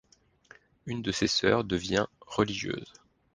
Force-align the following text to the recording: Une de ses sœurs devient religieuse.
Une 0.87 1.03
de 1.03 1.11
ses 1.11 1.27
sœurs 1.27 1.63
devient 1.63 2.07
religieuse. 2.21 2.91